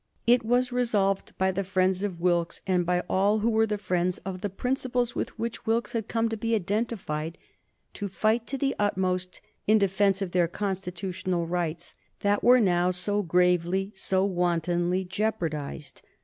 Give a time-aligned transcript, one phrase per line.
[0.25, 4.17] It was resolved by the friends of Wilkes, and by all who were the friends
[4.25, 7.37] of the principles with which Wilkes had come to be identified,
[7.93, 13.21] to fight to the utmost in defence of their constitutional rights, that were now so
[13.21, 16.01] gravely, so wantonly jeopardized.